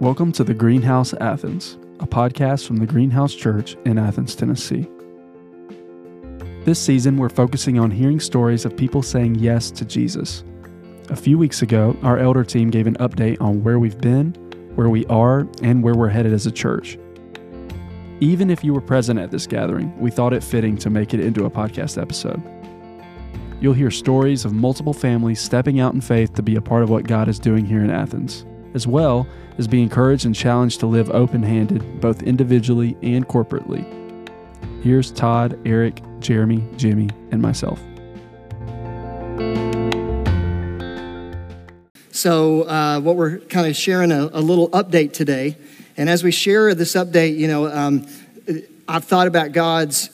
[0.00, 4.86] Welcome to the Greenhouse Athens, a podcast from the Greenhouse Church in Athens, Tennessee.
[6.64, 10.44] This season, we're focusing on hearing stories of people saying yes to Jesus.
[11.08, 14.34] A few weeks ago, our elder team gave an update on where we've been,
[14.76, 16.96] where we are, and where we're headed as a church.
[18.20, 21.18] Even if you were present at this gathering, we thought it fitting to make it
[21.18, 22.40] into a podcast episode.
[23.60, 26.88] You'll hear stories of multiple families stepping out in faith to be a part of
[26.88, 29.26] what God is doing here in Athens, as well
[29.58, 33.84] as be encouraged and challenged to live open handed, both individually and corporately.
[34.82, 37.80] Here's Todd, Eric, Jeremy, Jimmy, and myself.
[42.10, 45.56] So, uh, what we're kind of sharing a, a, little update today.
[45.96, 48.06] And as we share this update, you know, um,
[48.88, 50.10] I've thought about God's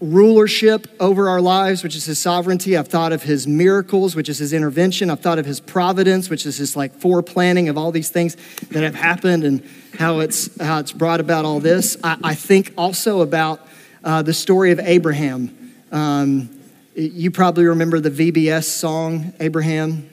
[0.00, 2.76] rulership over our lives, which is his sovereignty.
[2.76, 5.10] I've thought of his miracles, which is his intervention.
[5.10, 8.36] I've thought of his providence, which is his like foreplanning of all these things
[8.70, 9.66] that have happened and
[9.98, 11.96] how it's how it's brought about all this.
[12.04, 13.66] I, I think also about
[14.04, 15.74] uh, the story of Abraham.
[15.90, 16.50] Um,
[16.94, 20.10] you probably remember the VBS song, Abraham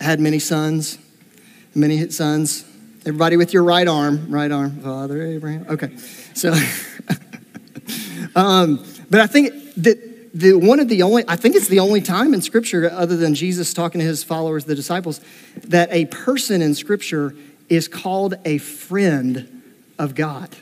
[0.00, 0.98] had many sons,
[1.74, 2.64] many sons.
[3.04, 5.66] Everybody with your right arm, right arm, Father Abraham.
[5.68, 5.96] Okay,
[6.34, 6.54] so
[8.34, 12.00] Um, but I think that the, one of the only, I think it's the only
[12.00, 15.20] time in Scripture, other than Jesus talking to his followers, the disciples,
[15.64, 17.34] that a person in Scripture
[17.68, 19.62] is called a friend
[19.98, 20.56] of God.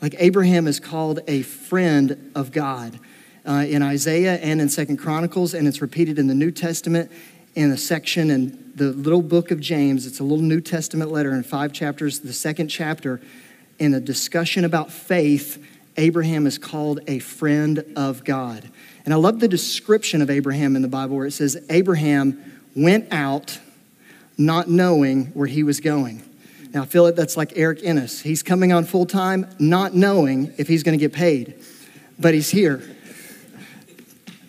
[0.00, 2.98] Like Abraham is called a friend of God
[3.46, 7.10] uh, in Isaiah and in Second Chronicles, and it's repeated in the New Testament
[7.54, 10.06] in a section in the little book of James.
[10.06, 12.20] It's a little New Testament letter in five chapters.
[12.20, 13.20] The second chapter,
[13.78, 15.64] in a discussion about faith,
[15.96, 18.68] Abraham is called a friend of God.
[19.04, 23.08] And I love the description of Abraham in the Bible where it says, Abraham went
[23.12, 23.58] out
[24.38, 26.22] not knowing where he was going.
[26.72, 28.20] Now, I feel like that's like Eric Ennis.
[28.20, 31.62] He's coming on full time, not knowing if he's going to get paid,
[32.18, 32.82] but he's here.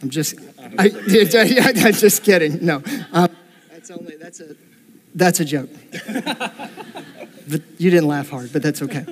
[0.01, 0.35] I'm just,
[0.77, 2.65] I, am just kidding.
[2.65, 2.81] No,
[3.11, 3.29] um,
[3.69, 4.55] that's only that's a
[5.15, 5.69] that's a joke.
[7.47, 9.05] but you didn't laugh hard, but that's okay.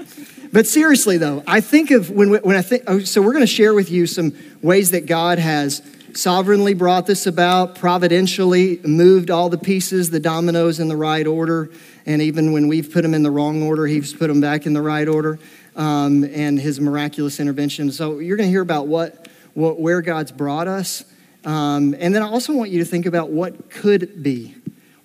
[0.53, 3.47] But seriously, though, I think of when, when I think, oh, so we're going to
[3.47, 5.81] share with you some ways that God has
[6.13, 11.71] sovereignly brought this about, providentially moved all the pieces, the dominoes in the right order.
[12.05, 14.73] And even when we've put them in the wrong order, He's put them back in
[14.73, 15.39] the right order
[15.77, 17.89] um, and His miraculous intervention.
[17.91, 21.05] So you're going to hear about what, what where God's brought us.
[21.45, 24.55] Um, and then I also want you to think about what could be.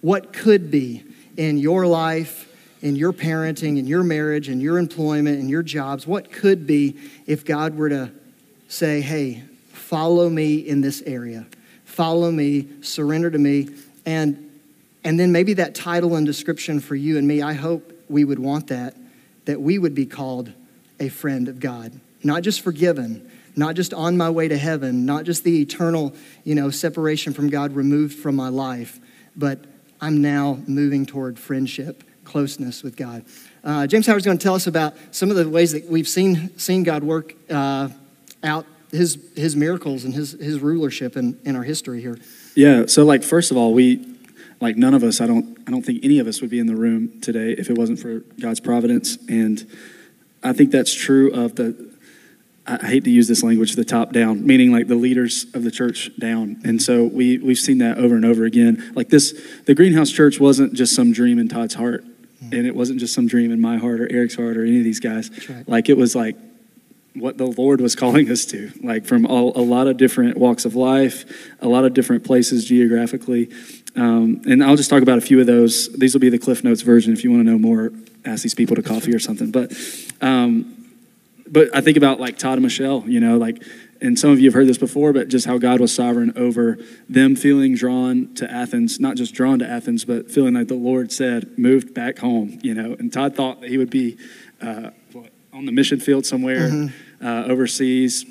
[0.01, 1.05] What could be
[1.37, 2.46] in your life
[2.87, 6.07] in your parenting, in your marriage, in your employment, in your jobs?
[6.07, 8.13] What could be if God were to
[8.69, 9.43] say, hey,
[9.73, 11.49] follow me in this area?
[11.85, 13.71] Follow me, surrender to me.
[14.07, 14.61] And,
[15.03, 18.39] and then maybe that title and description for you and me, I hope we would
[18.39, 18.97] want that,
[19.47, 20.53] that we would be called
[21.01, 21.91] a friend of God.
[22.23, 26.15] Not just forgiven, not just on my way to heaven, not just the eternal,
[26.45, 29.01] you know, separation from God removed from my life,
[29.35, 29.59] but
[30.01, 33.25] I'm now moving toward friendship closeness with God.
[33.65, 36.57] Uh, James Howard's going to tell us about some of the ways that we've seen,
[36.59, 37.89] seen God work uh,
[38.43, 42.19] out his, his miracles and his, his rulership in, in our history here.
[42.55, 44.17] Yeah, so like first of all, we
[44.61, 46.67] like none of us, I don't I don't think any of us would be in
[46.67, 49.19] the room today if it wasn't for God's providence.
[49.29, 49.67] And
[50.43, 51.97] I think that's true of the
[52.69, 55.71] I hate to use this language, the top down, meaning like the leaders of the
[55.71, 56.61] church down.
[56.65, 58.93] And so we, we've seen that over and over again.
[58.97, 62.05] Like this, the Greenhouse Church wasn't just some dream in Todd's heart.
[62.41, 64.85] And it wasn't just some dream in my heart or Eric's heart or any of
[64.85, 65.31] these guys.
[65.49, 65.69] Right.
[65.69, 66.37] Like it was like
[67.15, 70.65] what the Lord was calling us to, like from all, a lot of different walks
[70.67, 71.25] of life,
[71.61, 73.51] a lot of different places geographically.
[73.97, 75.91] Um, and I'll just talk about a few of those.
[75.95, 77.15] These will be the Cliff Notes version.
[77.15, 77.91] If you want to know more,
[78.27, 79.51] ask these people to coffee or something.
[79.51, 79.73] But,
[80.21, 80.76] um,
[81.49, 83.63] but I think about like Todd and Michelle, you know, like
[84.01, 86.79] and some of you have heard this before, but just how God was sovereign over
[87.09, 91.13] them feeling drawn to Athens, not just drawn to Athens, but feeling like the Lord
[91.13, 92.95] said, moved back home, you know.
[92.99, 94.19] And Todd thought that he would be
[94.61, 94.91] uh,
[95.53, 97.27] on the mission field somewhere mm-hmm.
[97.27, 98.27] uh, overseas,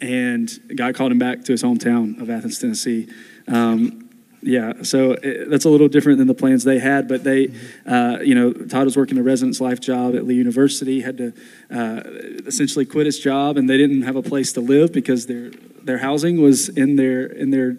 [0.00, 3.08] and God called him back to his hometown of Athens, Tennessee.
[3.48, 4.03] Um,
[4.44, 7.08] yeah, so it, that's a little different than the plans they had.
[7.08, 7.48] But they,
[7.86, 11.32] uh, you know, Todd was working a residence life job at Lee University, had to
[11.70, 12.02] uh,
[12.46, 15.50] essentially quit his job, and they didn't have a place to live because their
[15.82, 17.78] their housing was in their in their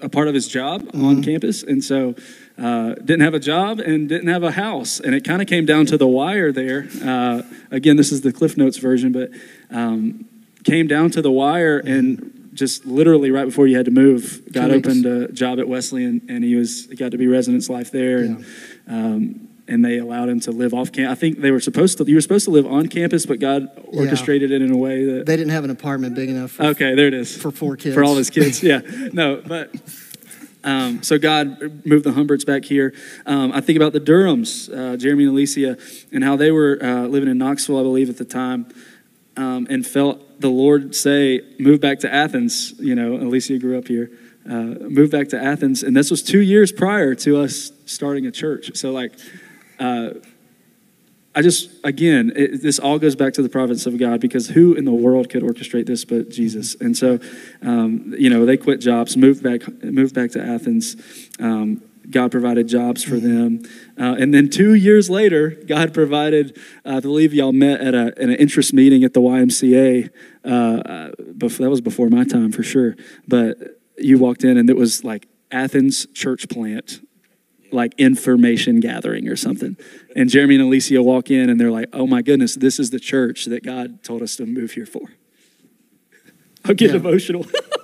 [0.00, 1.04] a part of his job mm-hmm.
[1.04, 2.14] on campus, and so
[2.56, 5.66] uh, didn't have a job and didn't have a house, and it kind of came
[5.66, 6.88] down to the wire there.
[7.04, 9.30] Uh, again, this is the Cliff Notes version, but
[9.70, 10.26] um,
[10.64, 14.70] came down to the wire and just literally right before you had to move, God
[14.70, 18.18] opened a job at Wesleyan, and he was he got to be residence life there,
[18.18, 18.44] and
[18.86, 21.10] um, and they allowed him to live off campus.
[21.10, 22.04] I think they were supposed to.
[22.04, 25.26] You were supposed to live on campus, but God orchestrated it in a way that
[25.26, 27.36] They didn't have an apartment big enough for, Okay, there it is.
[27.36, 27.94] for four kids.
[27.94, 28.80] For all his kids, yeah.
[29.12, 29.74] No, but
[30.64, 32.92] um, so God moved the Humberts back here.
[33.26, 35.78] Um, I think about the Durhams, uh, Jeremy and Alicia,
[36.12, 38.66] and how they were uh, living in Knoxville, I believe, at the time,
[39.36, 43.88] um, and felt the Lord say, "Move back to Athens." You know, Alicia grew up
[43.88, 44.10] here.
[44.50, 48.74] Uh, back to Athens, and this was two years prior to us starting a church.
[48.74, 49.12] So, like,
[49.78, 50.10] uh,
[51.34, 54.74] I just, again, it, this all goes back to the providence of God because who
[54.74, 56.74] in the world could orchestrate this but Jesus?
[56.80, 57.20] And so,
[57.62, 60.96] um, you know, they quit jobs, moved back, moved back to Athens.
[61.38, 63.62] Um, God provided jobs for them.
[63.98, 68.06] Uh, and then two years later, God provided, uh, I believe y'all met at, a,
[68.16, 70.10] at an interest meeting at the YMCA.
[70.44, 72.96] Uh, uh, before, that was before my time for sure.
[73.28, 73.56] But
[73.98, 77.00] you walked in and it was like Athens church plant
[77.72, 79.76] like information gathering or something.
[80.16, 82.98] And Jeremy and Alicia walk in and they're like, oh my goodness, this is the
[82.98, 85.02] church that God told us to move here for.
[86.64, 86.96] I'll get Yeah.
[86.96, 87.46] emotional.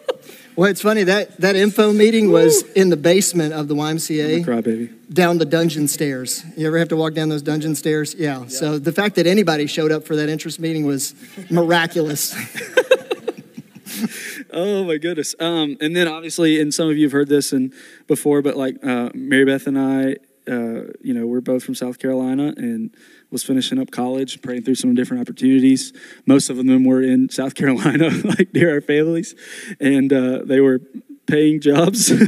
[0.56, 4.62] Well, it's funny that that info meeting was in the basement of the YMCA, Cry
[4.62, 4.90] baby.
[5.12, 6.42] down the dungeon stairs.
[6.56, 8.14] You ever have to walk down those dungeon stairs?
[8.14, 8.46] Yeah.
[8.46, 11.14] So the fact that anybody showed up for that interest meeting was
[11.50, 12.34] miraculous.
[14.52, 15.34] Oh my goodness.
[15.38, 17.74] Um, and then obviously, and some of you have heard this and
[18.06, 20.12] before, but like uh, Mary Beth and I,
[20.50, 22.90] uh, you know, we're both from South Carolina and
[23.36, 25.92] was finishing up college, praying through some different opportunities.
[26.24, 29.34] Most of them were in South Carolina, like near our families,
[29.78, 30.80] and uh, they were
[31.26, 32.10] paying jobs.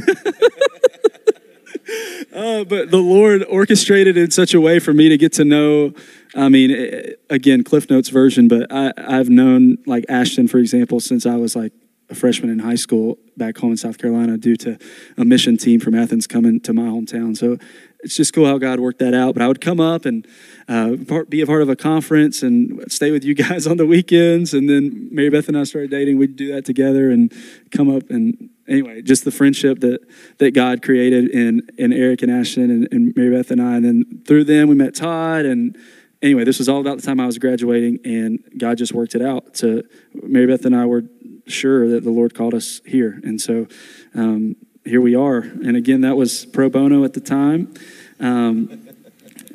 [2.31, 5.91] Uh, but the Lord orchestrated in such a way for me to get to know.
[6.35, 11.25] I mean, again, Cliff Notes version, but I, I've known like Ashton, for example, since
[11.25, 11.73] I was like
[12.09, 14.77] a freshman in high school back home in South Carolina due to
[15.17, 17.37] a mission team from Athens coming to my hometown.
[17.37, 17.57] So
[18.01, 19.33] it's just cool how God worked that out.
[19.33, 20.27] But I would come up and
[20.67, 23.85] uh, part, be a part of a conference and stay with you guys on the
[23.85, 24.53] weekends.
[24.53, 26.17] And then Mary Beth and I started dating.
[26.17, 27.31] We'd do that together and
[27.71, 29.99] come up and anyway, just the friendship that
[30.37, 33.75] that God created in in Eric and Ashton and, and Mary Beth and I.
[33.75, 35.77] And then through them we met Todd and
[36.21, 39.21] anyway, this was all about the time I was graduating, and God just worked it
[39.21, 39.53] out.
[39.55, 39.83] To
[40.13, 41.03] Mary Beth and I were
[41.49, 43.67] sure that the Lord called us here, and so
[44.15, 44.55] um,
[44.85, 45.39] here we are.
[45.39, 47.73] And again, that was pro bono at the time.
[48.19, 48.85] Um,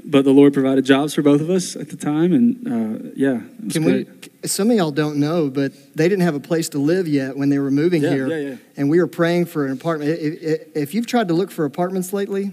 [0.06, 3.40] but the Lord provided jobs for both of us at the time, and uh, yeah,
[3.70, 4.08] Can great.
[4.42, 4.48] we?
[4.48, 7.48] Some of y'all don't know, but they didn't have a place to live yet when
[7.48, 8.56] they were moving Yeah, here, yeah, yeah.
[8.76, 10.18] and we were praying for an apartment.
[10.20, 12.52] If, you've tried to look for apartments lately,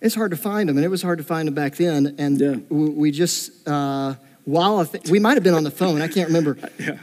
[0.00, 2.16] it's hard to find them, and it was hard to find them back then.
[2.18, 2.56] And Yeah.
[2.68, 4.14] we, we just uh,
[4.44, 6.98] while th- we might have been on the phone, I can't remember, Yeah.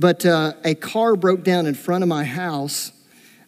[0.00, 2.92] But uh, a car broke down in front of my house,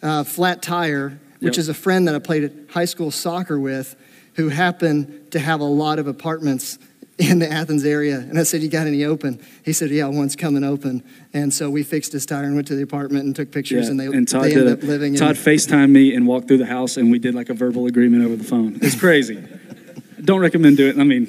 [0.02, 1.60] uh, flat tire, which Yep.
[1.62, 3.96] is a friend that I played high school soccer with,
[4.34, 6.78] who happened to have a lot of apartments
[7.18, 8.18] in the Athens area.
[8.18, 11.02] And I said, "You got any open?" He said, "Yeah, one's coming open."
[11.32, 13.90] And so we fixed his tire and went to the apartment and took pictures, Yeah,
[13.92, 15.42] and they and Todd they ended a- up living Todd in.
[15.42, 18.36] FaceTimed me and walked through the house, and we did like a verbal agreement over
[18.36, 18.78] the phone.
[18.82, 19.38] It's crazy.
[20.24, 21.00] Don't recommend doing it.
[21.00, 21.26] I mean,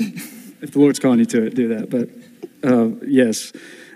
[0.62, 1.90] if the Lord's calling you to it, do that.
[1.90, 2.10] But
[2.70, 3.52] uh, yes.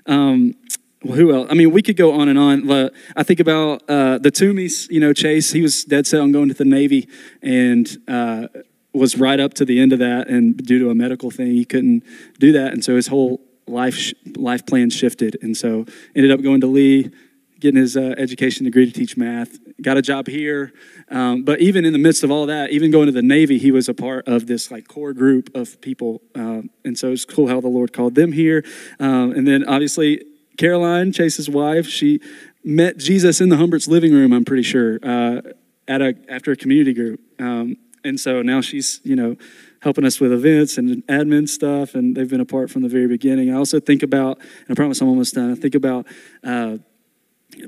[0.07, 0.55] Um,
[1.03, 1.47] well, who else?
[1.51, 2.65] I mean, we could go on and on.
[2.65, 4.89] But I think about uh, the Toomeys.
[4.89, 5.51] You know, Chase.
[5.51, 7.07] He was dead set on going to the Navy,
[7.41, 8.47] and uh,
[8.93, 10.27] was right up to the end of that.
[10.27, 12.03] And due to a medical thing, he couldn't
[12.39, 15.37] do that, and so his whole life life plan shifted.
[15.41, 15.85] And so
[16.15, 17.11] ended up going to Lee,
[17.59, 19.59] getting his uh, education degree to teach math.
[19.79, 20.73] Got a job here,
[21.11, 23.71] um, but even in the midst of all that, even going to the Navy, he
[23.71, 26.23] was a part of this like core group of people.
[26.33, 28.65] Um, and so it's cool how the Lord called them here.
[28.99, 30.23] Um, and then obviously
[30.57, 32.19] Caroline, Chase's wife, she
[32.63, 34.33] met Jesus in the Humberts living room.
[34.33, 35.41] I'm pretty sure uh,
[35.87, 37.21] at a after a community group.
[37.39, 39.35] Um, and so now she's you know
[39.81, 43.51] helping us with events and admin stuff, and they've been apart from the very beginning.
[43.51, 45.51] I also think about, and I promise I'm almost done.
[45.51, 46.07] I think about.
[46.43, 46.77] Uh,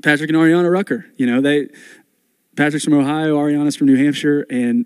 [0.02, 1.06] Patrick and Ariana Rucker.
[1.16, 1.68] You know, they
[2.56, 4.84] Patrick's from Ohio, Ariana's from New Hampshire, and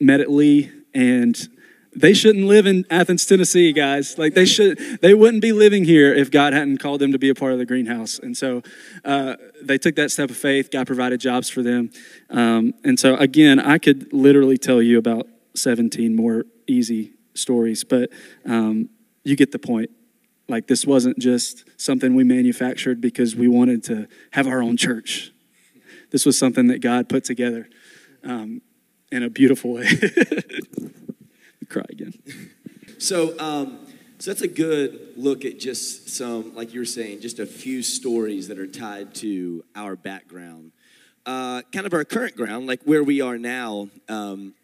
[0.00, 1.48] met at Lee, and
[1.96, 4.18] they shouldn't live in Athens, Tennessee, guys.
[4.18, 7.28] Like they should, they wouldn't be living here if God hadn't called them to be
[7.28, 8.18] a part of the greenhouse.
[8.18, 8.62] And so
[9.04, 10.70] uh, they took that step of faith.
[10.70, 11.90] God provided jobs for them,
[12.30, 18.10] um, and so again, I could literally tell you about 17 more easy stories, but
[18.44, 18.88] um,
[19.22, 19.90] you get the point
[20.48, 25.32] like this wasn't just something we manufactured because we wanted to have our own church.
[26.10, 27.68] This was something that God put together
[28.22, 28.60] um,
[29.10, 29.88] in a beautiful way.
[31.74, 32.14] Cry again.
[32.98, 33.86] So, um,
[34.18, 37.82] so that's a good look at just some, like you were saying, just a few
[37.82, 40.70] stories that are tied to our background.
[41.26, 44.54] Uh, kind of our current ground, like where we are now, um,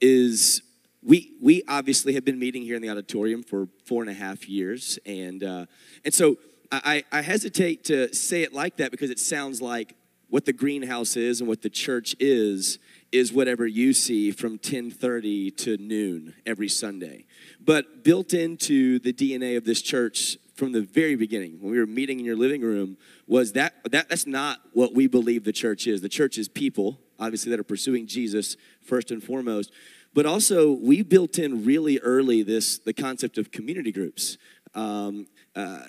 [0.00, 0.62] is
[1.02, 4.48] we we obviously have been meeting here in the auditorium for four and a half
[4.48, 5.66] years, and uh,
[6.04, 6.38] and so
[6.70, 9.96] I, I hesitate to say it like that because it sounds like
[10.28, 12.78] what the greenhouse is and what the church is
[13.12, 17.26] is whatever you see from 10:30 to noon every Sunday.
[17.60, 21.86] But built into the DNA of this church from the very beginning, when we were
[21.86, 25.86] meeting in your living room, was that, that that's not what we believe the church
[25.86, 26.02] is.
[26.02, 29.72] The church is people, obviously, that are pursuing Jesus first and foremost.
[30.12, 34.38] But also, we built in really early this the concept of community groups.
[34.74, 35.26] Um,
[35.56, 35.84] uh,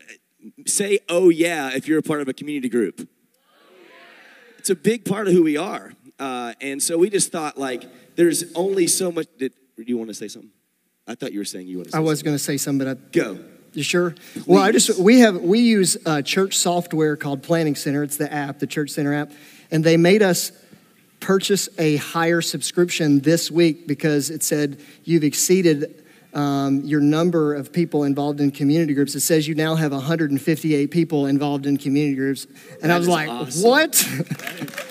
[0.65, 3.07] say, "Oh yeah," if you're a part of a community group.
[4.57, 5.93] It's a big part of who we are.
[6.21, 7.83] Uh, and so we just thought, like,
[8.15, 9.25] there's only so much.
[9.39, 10.51] Did, do you want to say something?
[11.07, 11.91] I thought you were saying you want to.
[11.93, 11.97] Say.
[11.97, 13.39] I was going to say something, but I go.
[13.73, 14.11] You sure?
[14.11, 14.45] Please.
[14.45, 18.03] Well, I just we have we use a church software called Planning Center.
[18.03, 19.31] It's the app, the Church Center app,
[19.71, 20.51] and they made us
[21.21, 27.73] purchase a higher subscription this week because it said you've exceeded um, your number of
[27.73, 29.15] people involved in community groups.
[29.15, 32.45] It says you now have 158 people involved in community groups,
[32.81, 33.63] and that I was like, awesome.
[33.63, 34.07] what?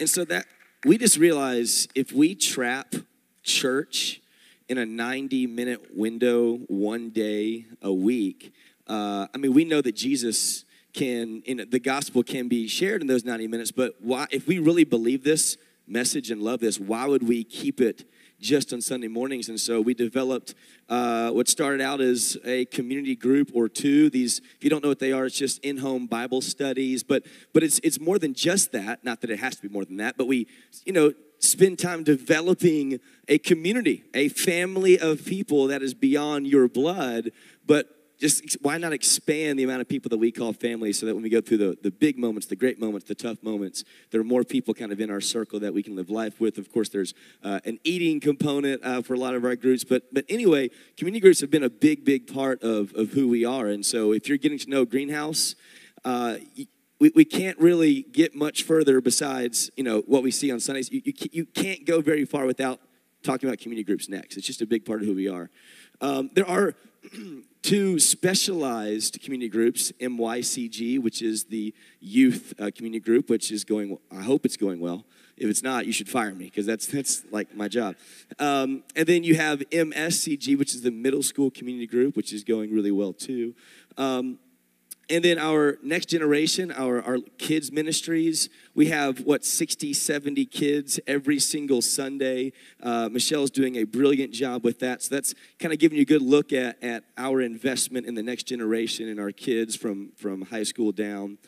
[0.00, 0.46] And so that
[0.84, 2.94] we just realize if we trap
[3.42, 4.20] church
[4.68, 8.52] in a 90 minute window, one day a week,
[8.86, 13.06] uh, I mean, we know that Jesus can, in the gospel can be shared in
[13.06, 17.06] those 90 minutes, but why, if we really believe this message and love this, why
[17.06, 18.04] would we keep it
[18.40, 19.48] just on Sunday mornings.
[19.48, 20.54] And so we developed
[20.88, 24.10] uh, what started out as a community group or two.
[24.10, 27.02] These, if you don't know what they are, it's just in-home Bible studies.
[27.02, 29.04] But but it's it's more than just that.
[29.04, 30.16] Not that it has to be more than that.
[30.16, 30.46] But we,
[30.84, 36.68] you know, spend time developing a community, a family of people that is beyond your
[36.68, 37.30] blood,
[37.66, 41.14] but just why not expand the amount of people that we call family so that
[41.14, 44.20] when we go through the, the big moments, the great moments, the tough moments, there
[44.20, 46.58] are more people kind of in our circle that we can live life with.
[46.58, 49.84] Of course, there's uh, an eating component uh, for a lot of our groups.
[49.84, 53.44] But, but anyway, community groups have been a big, big part of, of who we
[53.44, 53.68] are.
[53.68, 55.54] And so if you're getting to know Greenhouse,
[56.04, 56.38] uh,
[56.98, 60.90] we, we can't really get much further besides, you know, what we see on Sundays.
[60.90, 62.80] You, you, you can't go very far without
[63.22, 64.36] talking about community groups next.
[64.36, 65.50] It's just a big part of who we are.
[66.00, 66.74] Um, there are
[67.62, 73.98] two specialized community groups MYCG, which is the youth uh, community group, which is going,
[74.10, 75.04] I hope it's going well.
[75.36, 77.94] If it's not, you should fire me because that's, that's like my job.
[78.38, 82.42] Um, and then you have MSCG, which is the middle school community group, which is
[82.42, 83.54] going really well too.
[83.96, 84.38] Um,
[85.10, 91.00] and then our next generation, our, our kids' ministries, we have what, 60, 70 kids
[91.06, 92.52] every single Sunday.
[92.82, 95.02] Uh, Michelle's doing a brilliant job with that.
[95.02, 98.22] So that's kind of giving you a good look at, at our investment in the
[98.22, 101.38] next generation and our kids from, from high school down.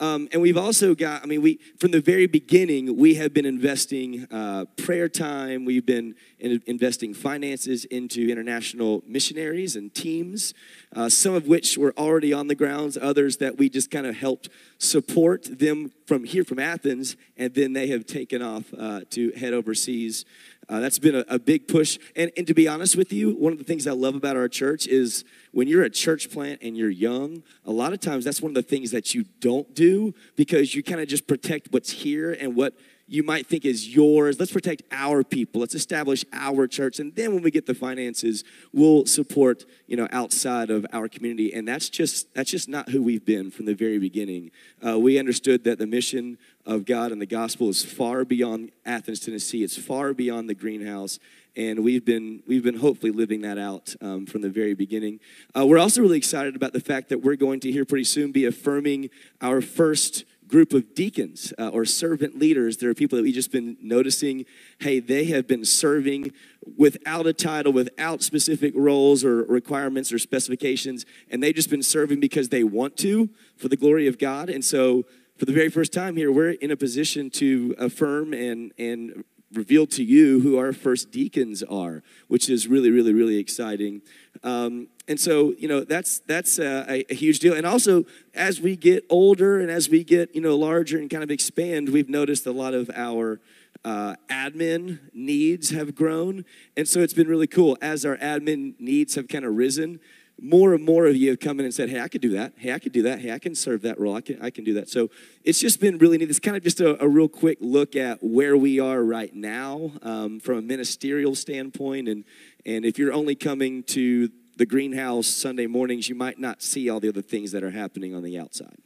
[0.00, 3.46] Um, and we've also got, I mean, we from the very beginning, we have been
[3.46, 5.64] investing uh, prayer time.
[5.64, 10.54] We've been in, investing finances into international missionaries and teams,
[10.96, 14.16] uh, some of which were already on the grounds, others that we just kind of
[14.16, 19.30] helped support them from here from Athens, and then they have taken off uh, to
[19.32, 20.24] head overseas.
[20.72, 21.98] Uh, that's been a, a big push.
[22.16, 24.48] And, and to be honest with you, one of the things I love about our
[24.48, 28.40] church is when you're a church plant and you're young, a lot of times that's
[28.40, 31.90] one of the things that you don't do because you kind of just protect what's
[31.90, 32.74] here and what
[33.06, 34.38] you might think is yours.
[34.38, 35.60] Let's protect our people.
[35.60, 36.98] Let's establish our church.
[36.98, 41.52] And then when we get the finances, we'll support, you know, outside of our community.
[41.52, 44.50] And that's just that's just not who we've been from the very beginning.
[44.86, 49.20] Uh, we understood that the mission of God and the gospel is far beyond Athens,
[49.20, 49.64] Tennessee.
[49.64, 51.18] It's far beyond the greenhouse
[51.56, 55.20] and we've been we've been hopefully living that out um, from the very beginning.
[55.56, 58.32] Uh, we're also really excited about the fact that we're going to here pretty soon
[58.32, 62.76] be affirming our first group of deacons uh, or servant leaders.
[62.76, 64.44] There are people that we've just been noticing.
[64.80, 66.32] Hey, they have been serving
[66.76, 72.20] without a title, without specific roles or requirements or specifications, and they've just been serving
[72.20, 74.50] because they want to for the glory of God.
[74.50, 75.06] And so
[75.38, 79.86] for the very first time here, we're in a position to affirm and, and reveal
[79.86, 84.02] to you who our first deacons are, which is really, really, really exciting.
[84.42, 87.54] Um, and so, you know, that's that's a, a, huge deal.
[87.54, 88.04] And also,
[88.34, 91.88] as we get older and as we get you know larger and kind of expand,
[91.88, 93.40] we've noticed a lot of our
[93.84, 96.44] uh, admin needs have grown,
[96.76, 99.98] and so it's been really cool as our admin needs have kind of risen
[100.40, 102.54] more and more of you have come in and said, Hey, I could do that.
[102.56, 103.20] Hey, I could do that.
[103.20, 104.16] Hey, I can serve that role.
[104.16, 104.88] I can, I can do that.
[104.88, 105.10] So
[105.44, 106.30] it's just been really neat.
[106.30, 109.92] It's kind of just a, a real quick look at where we are right now
[110.02, 112.08] um, from a ministerial standpoint.
[112.08, 112.24] And,
[112.66, 117.00] and if you're only coming to the greenhouse Sunday mornings, you might not see all
[117.00, 118.76] the other things that are happening on the outside.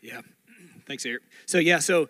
[0.00, 0.20] Yeah.
[0.86, 1.22] Thanks, Eric.
[1.46, 2.08] So, yeah, so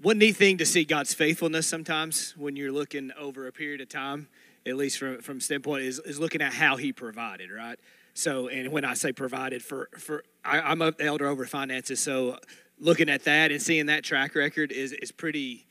[0.00, 3.88] one neat thing to see God's faithfulness sometimes when you're looking over a period of
[3.88, 4.28] time,
[4.66, 7.78] at least from from standpoint, is, is looking at how He provided, right?
[8.14, 12.38] So, and when I say provided for for I, I'm an elder over finances, so
[12.78, 15.66] looking at that and seeing that track record is is pretty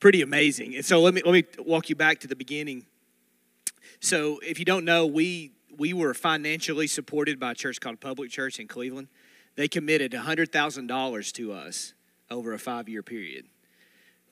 [0.00, 0.74] pretty amazing.
[0.74, 2.86] And so let me let me walk you back to the beginning.
[4.00, 8.30] So, if you don't know, we we were financially supported by a church called Public
[8.30, 9.08] Church in Cleveland.
[9.56, 11.94] They committed $100,000 to us
[12.30, 13.46] over a five year period.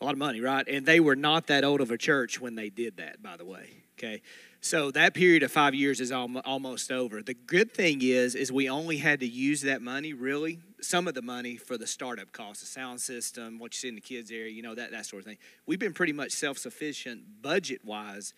[0.03, 0.67] A lot of money, right?
[0.67, 3.45] And they were not that old of a church when they did that, by the
[3.45, 3.69] way.
[3.97, 4.21] Okay.
[4.61, 7.23] So that period of five years is almost over.
[7.23, 11.15] The good thing is, is we only had to use that money, really, some of
[11.15, 14.33] the money for the startup costs, the sound system, what you see in the kids
[14.33, 15.39] area, you know, that, that sort of thing.
[15.67, 18.35] We've been pretty much self-sufficient budget-wise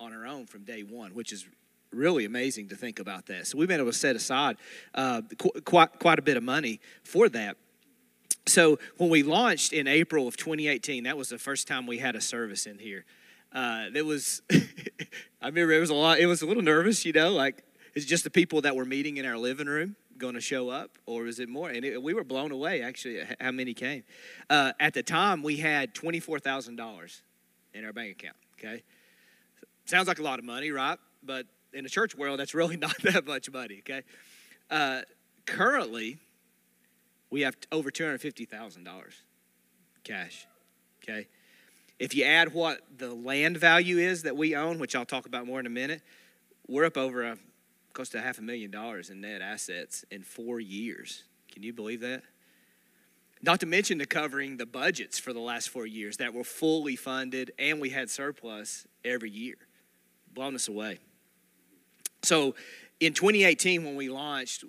[0.00, 1.46] on our own from day one, which is
[1.92, 3.46] really amazing to think about that.
[3.46, 4.56] So we've been able to set aside
[4.96, 7.56] uh, qu- quite, quite a bit of money for that.
[8.46, 12.14] So when we launched in April of 2018, that was the first time we had
[12.14, 13.04] a service in here.
[13.52, 17.12] Uh, it was, I remember it was a lot, it was a little nervous, you
[17.12, 20.40] know, like, it's just the people that were meeting in our living room going to
[20.40, 21.70] show up, or is it more?
[21.70, 24.02] And it, we were blown away, actually, how many came.
[24.50, 27.20] Uh, at the time, we had $24,000
[27.72, 28.82] in our bank account, okay?
[29.86, 30.98] Sounds like a lot of money, right?
[31.22, 34.02] But in the church world, that's really not that much money, okay?
[34.70, 35.02] Uh,
[35.46, 36.18] currently,
[37.34, 38.86] we have over $250,000
[40.04, 40.46] cash,
[41.02, 41.26] okay?
[41.98, 45.44] If you add what the land value is that we own, which I'll talk about
[45.44, 46.00] more in a minute,
[46.68, 47.36] we're up over a,
[47.92, 51.24] close to half a million dollars in net assets in four years.
[51.50, 52.22] Can you believe that?
[53.42, 56.94] Not to mention the covering the budgets for the last four years that were fully
[56.94, 59.56] funded and we had surplus every year.
[60.32, 61.00] Blown us away.
[62.22, 62.54] So
[63.00, 64.62] in 2018, when we launched,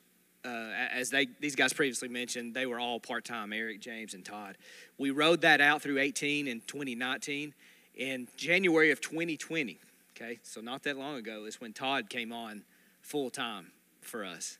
[0.45, 3.51] uh, as they these guys previously mentioned, they were all part time.
[3.51, 4.57] Eric, James, and Todd.
[4.97, 7.53] We rode that out through 18 and 2019.
[7.95, 9.79] In January of 2020,
[10.15, 12.63] okay, so not that long ago, is when Todd came on
[13.01, 14.57] full time for us.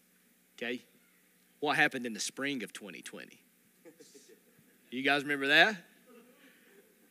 [0.58, 0.82] Okay,
[1.60, 3.42] what happened in the spring of 2020?
[4.92, 5.76] You guys remember that?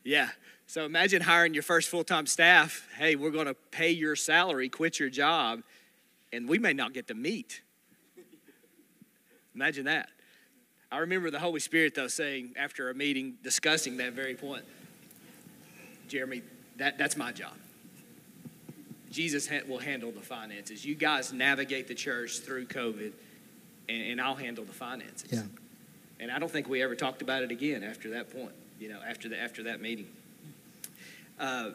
[0.04, 0.30] Yeah.
[0.66, 2.88] So imagine hiring your first full time staff.
[2.96, 5.62] Hey, we're going to pay your salary, quit your job,
[6.32, 7.60] and we may not get to meet.
[9.54, 10.08] Imagine that.
[10.90, 14.64] I remember the Holy Spirit, though, saying after a meeting discussing that very point,
[16.08, 16.42] Jeremy,
[16.76, 17.54] that, that's my job.
[19.10, 20.84] Jesus will handle the finances.
[20.84, 23.12] You guys navigate the church through COVID,
[23.88, 25.30] and, and I'll handle the finances.
[25.30, 25.42] Yeah.
[26.20, 29.00] And I don't think we ever talked about it again after that point, you know,
[29.06, 30.06] after, the, after that meeting.
[31.38, 31.70] Uh,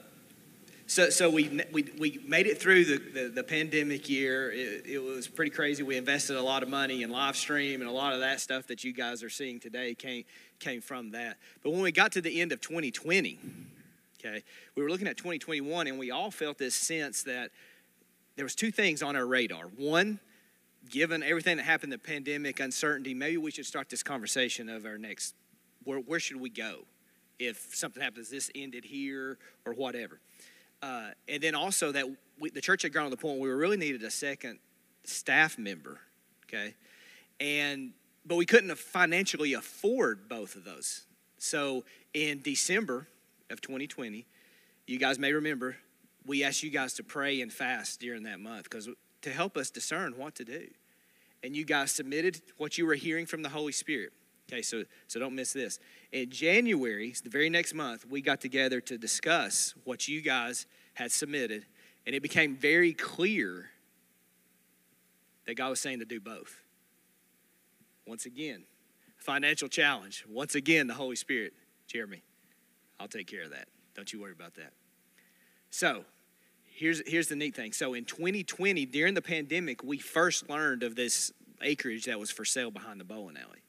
[0.89, 4.51] so, so we, we, we made it through the, the, the pandemic year.
[4.51, 5.83] It, it, was pretty crazy.
[5.83, 8.65] We invested a lot of money in live stream, and a lot of that stuff
[8.67, 10.23] that you guys are seeing today came,
[10.57, 11.37] came from that.
[11.61, 13.37] But when we got to the end of 2020,
[14.19, 17.51] okay, we were looking at 2021, and we all felt this sense that
[18.35, 19.65] there was two things on our radar.
[19.65, 20.19] One,
[20.89, 24.97] given everything that happened, the pandemic, uncertainty, maybe we should start this conversation of our
[24.97, 25.35] next,
[25.83, 26.85] where, where should we go
[27.37, 30.19] if something happens, this ended here or whatever.
[30.81, 32.05] Uh, and then also that
[32.39, 34.59] we, the church had gone to the point where we really needed a second
[35.03, 35.99] staff member,
[36.45, 36.75] okay?
[37.39, 37.91] And
[38.25, 41.05] but we couldn't financially afford both of those.
[41.37, 43.07] So in December
[43.49, 44.25] of 2020,
[44.87, 45.77] you guys may remember,
[46.25, 48.89] we asked you guys to pray and fast during that month because
[49.21, 50.67] to help us discern what to do.
[51.43, 54.11] And you guys submitted what you were hearing from the Holy Spirit.
[54.49, 55.79] Okay, so so don't miss this.
[56.11, 61.11] In January, the very next month, we got together to discuss what you guys had
[61.11, 61.65] submitted,
[62.07, 63.69] and it became very clear
[65.45, 66.63] that God was saying to do both.
[68.07, 68.63] Once again,
[69.17, 70.25] financial challenge.
[70.27, 71.53] Once again, the Holy Spirit,
[71.85, 72.23] Jeremy,
[72.99, 73.67] I'll take care of that.
[73.93, 74.73] Don't you worry about that.
[75.69, 76.05] So,
[76.65, 77.71] here's here's the neat thing.
[77.71, 81.31] So in 2020, during the pandemic, we first learned of this
[81.61, 83.59] acreage that was for sale behind the bowling alley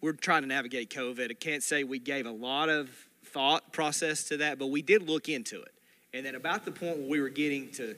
[0.00, 1.30] we're trying to navigate COVID.
[1.30, 2.90] I can't say we gave a lot of
[3.24, 5.72] thought process to that, but we did look into it.
[6.14, 7.96] And then about the point where we were getting to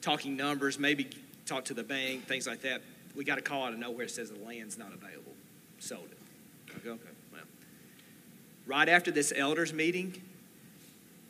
[0.00, 1.08] talking numbers, maybe
[1.46, 2.82] talk to the bank, things like that,
[3.14, 5.32] we got a call out of nowhere that says the land's not available.
[5.78, 6.18] Sold it.
[6.78, 7.10] Okay, okay.
[7.32, 7.42] Well,
[8.66, 10.20] right after this elders meeting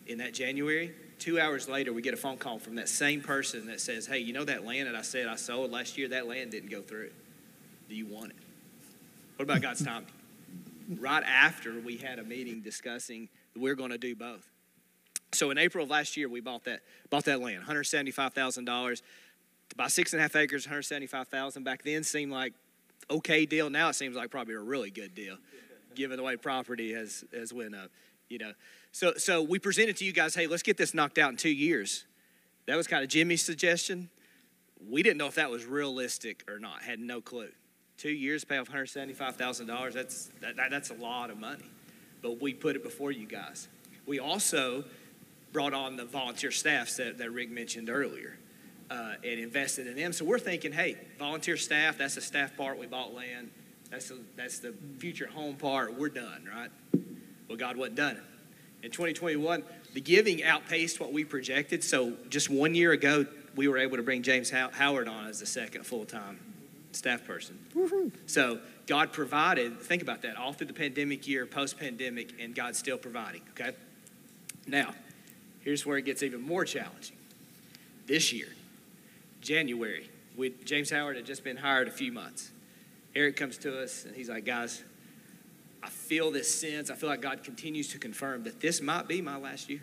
[0.06, 3.66] in that January, two hours later, we get a phone call from that same person
[3.66, 6.09] that says, Hey, you know that land that I said I sold last year?
[6.09, 7.11] That land didn't go through.
[7.88, 8.37] Do you want it?
[9.40, 10.05] What about God's time?
[10.98, 14.50] right after we had a meeting discussing we're going to do both.
[15.33, 18.11] So in April of last year, we bought that bought that land, one hundred seventy
[18.11, 19.00] five thousand dollars.
[19.70, 21.62] To buy six and a half acres, one hundred seventy five thousand.
[21.62, 22.53] Back then seemed like
[23.11, 23.70] okay deal.
[23.70, 25.38] Now it seems like probably a really good deal.
[25.94, 27.90] given the way property has has went up.
[28.29, 28.53] You know,
[28.92, 31.48] so so we presented to you guys, hey, let's get this knocked out in two
[31.48, 32.05] years.
[32.66, 34.11] That was kind of Jimmy's suggestion.
[34.87, 36.83] We didn't know if that was realistic or not.
[36.83, 37.48] Had no clue.
[38.00, 39.92] Two years, pay off one hundred seventy-five thousand dollars.
[39.92, 41.66] That's that, that, that's a lot of money.
[42.22, 43.68] But we put it before you guys.
[44.06, 44.84] We also
[45.52, 48.38] brought on the volunteer staffs that, that Rick mentioned earlier
[48.90, 50.14] uh, and invested in them.
[50.14, 52.78] So we're thinking, hey, volunteer staff, that's the staff part.
[52.78, 53.50] We bought land.
[53.90, 55.98] That's the, that's the future home part.
[55.98, 56.70] We're done, right?
[57.48, 58.18] Well, God wasn't done.
[58.82, 61.84] In 2021, the giving outpaced what we projected.
[61.84, 65.46] So just one year ago, we were able to bring James Howard on as the
[65.46, 66.38] second full time
[66.92, 67.59] staff person.
[68.26, 72.79] So God provided, think about that, all through the pandemic year, post pandemic, and God's
[72.79, 73.76] still providing, okay?
[74.66, 74.94] Now,
[75.61, 77.16] here's where it gets even more challenging.
[78.07, 78.48] This year,
[79.40, 82.50] January, we, James Howard had just been hired a few months.
[83.14, 84.83] Eric comes to us and he's like, guys,
[85.83, 86.90] I feel this sense.
[86.90, 89.83] I feel like God continues to confirm that this might be my last year.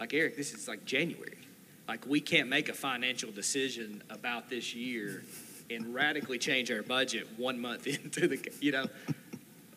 [0.00, 1.38] Like, Eric, this is like January.
[1.86, 5.22] Like, we can't make a financial decision about this year
[5.70, 8.86] and radically change our budget one month into the, you know,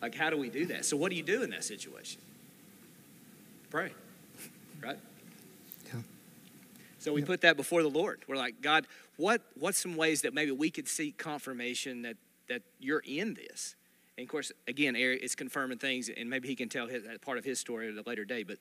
[0.00, 0.84] like, how do we do that?
[0.84, 2.20] So, what do you do in that situation?
[3.70, 3.92] Pray,
[4.82, 4.98] right?
[5.86, 6.00] Yeah.
[6.98, 8.20] So we put that before the Lord.
[8.28, 12.16] We're like, God, what what's some ways that maybe we could seek confirmation that
[12.48, 13.76] that you're in this?
[14.18, 17.38] And of course, again, Eric is confirming things, and maybe he can tell his, part
[17.38, 18.42] of his story at a later day.
[18.42, 18.58] But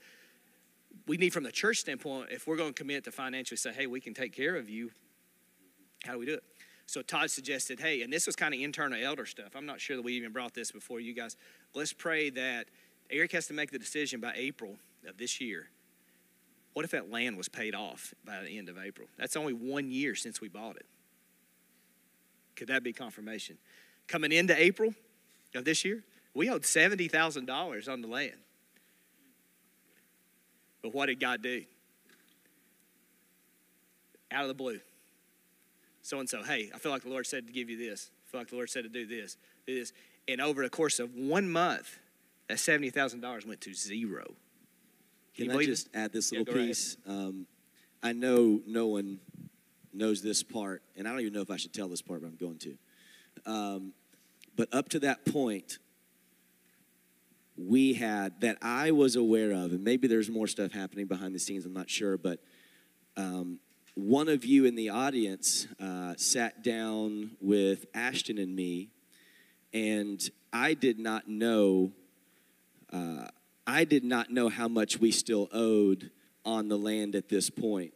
[1.08, 3.88] we need, from the church standpoint, if we're going to commit to financially say, hey,
[3.88, 4.92] we can take care of you,
[6.06, 6.44] how do we do it?
[6.92, 9.56] So Todd suggested, hey, and this was kind of internal elder stuff.
[9.56, 11.38] I'm not sure that we even brought this before you guys.
[11.74, 12.68] Let's pray that
[13.10, 14.76] Eric has to make the decision by April
[15.08, 15.70] of this year
[16.74, 19.08] what if that land was paid off by the end of April?
[19.18, 20.86] That's only one year since we bought it.
[22.56, 23.58] Could that be confirmation?
[24.08, 24.94] Coming into April
[25.56, 28.38] of this year, we owed $70,000 on the land.
[30.82, 31.64] But what did God do?
[34.32, 34.80] Out of the blue.
[36.02, 38.12] So and so, hey, I feel like the Lord said to give you this.
[38.28, 39.38] I feel like the Lord said to do this,
[39.68, 39.94] do this.
[40.28, 42.00] And over the course of one month,
[42.48, 44.34] that $70,000 went to zero.
[45.36, 45.96] Can, Can I just it?
[45.96, 46.98] add this little yeah, piece?
[47.08, 47.46] Um,
[48.04, 49.20] I know no one
[49.94, 52.28] knows this part, and I don't even know if I should tell this part, but
[52.28, 52.78] I'm going to.
[53.46, 53.94] Um,
[54.56, 55.80] but up to that point,
[57.58, 61.40] we had that I was aware of, and maybe there's more stuff happening behind the
[61.40, 62.40] scenes, I'm not sure, but
[63.18, 63.60] um,
[63.96, 68.90] one of you in the audience uh, sat down with Ashton and me,
[69.74, 70.22] and
[70.54, 71.92] I did not know.
[72.92, 73.28] Uh,
[73.68, 76.12] I did not know how much we still owed
[76.46, 77.94] on the land at this point.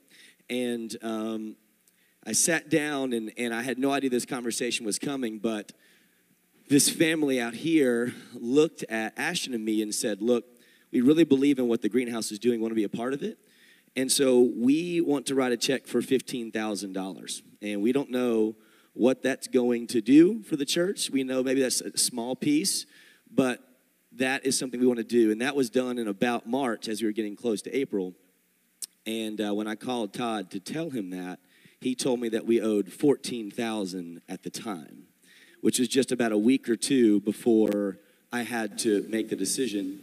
[0.50, 1.56] And um,
[2.26, 5.72] I sat down and, and I had no idea this conversation was coming, but
[6.70, 10.46] this family out here looked at Ashton and me and said, Look,
[10.92, 13.24] we really believe in what the greenhouse is doing, want to be a part of
[13.24, 13.38] it.
[13.96, 17.42] And so we want to write a check for $15,000.
[17.62, 18.56] And we don't know
[18.94, 21.10] what that's going to do for the church.
[21.10, 22.86] We know maybe that's a small piece,
[23.32, 23.60] but
[24.14, 25.32] that is something we want to do.
[25.32, 28.14] And that was done in about March as we were getting close to April.
[29.06, 31.40] And uh, when I called Todd to tell him that,
[31.82, 35.04] he told me that we owed 14,000 at the time,
[35.62, 37.98] which was just about a week or two before
[38.32, 40.02] I had to make the decision.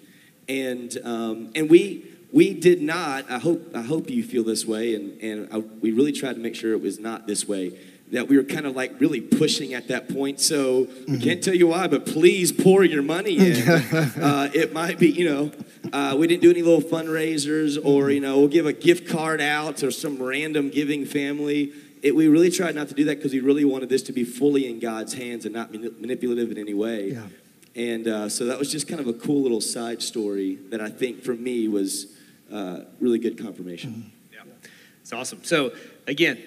[0.49, 4.95] And, um, and we, we did not, I hope, I hope you feel this way,
[4.95, 7.79] and, and I, we really tried to make sure it was not this way
[8.13, 10.39] that we were kind of like really pushing at that point.
[10.39, 11.13] So mm-hmm.
[11.13, 13.69] we can't tell you why, but please pour your money in.
[13.71, 15.53] uh, it might be, you know,
[15.95, 19.41] uh, we didn't do any little fundraisers or, you know, we'll give a gift card
[19.41, 21.73] out to some random giving family.
[22.03, 24.25] It, we really tried not to do that because we really wanted this to be
[24.25, 27.13] fully in God's hands and not manipulative in any way.
[27.13, 27.27] Yeah.
[27.75, 30.91] And uh, so that was just kind of a cool little side story that I
[30.91, 32.15] think for me was
[32.53, 33.91] uh, really good confirmation.
[33.91, 34.49] Mm-hmm.
[34.49, 34.69] Yeah,
[35.01, 35.43] it's awesome.
[35.45, 35.73] So
[36.07, 36.43] again,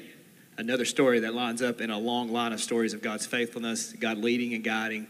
[0.57, 4.17] another story that lines up in a long line of stories of God's faithfulness, God
[4.17, 5.07] leading and guiding,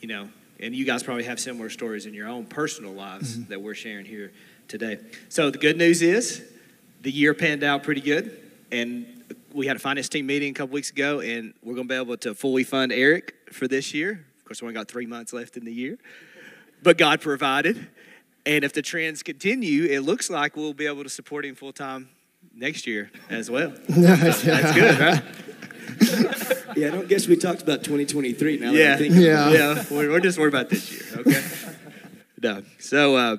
[0.00, 0.28] you know,
[0.60, 3.50] and you guys probably have similar stories in your own personal lives mm-hmm.
[3.50, 4.32] that we're sharing here
[4.68, 4.98] today.
[5.28, 6.44] So the good news is
[7.02, 9.06] the year panned out pretty good, and
[9.52, 12.00] we had a finance team meeting a couple weeks ago, and we're going to be
[12.00, 14.24] able to fully fund Eric for this year.
[14.38, 15.98] Of course, we only got three months left in the year,
[16.82, 17.88] but God provided.
[18.46, 21.72] And if the trends continue, it looks like we'll be able to support him full
[21.72, 22.10] time
[22.54, 23.72] next year as well.
[23.88, 25.22] That's good, right?
[26.76, 28.70] yeah, I don't guess we talked about 2023 now.
[28.70, 29.84] Yeah, yeah, yeah.
[29.90, 31.20] We're, we're, just worried about this year.
[31.20, 31.44] Okay.
[32.42, 32.62] no.
[32.78, 33.16] So.
[33.16, 33.36] Uh,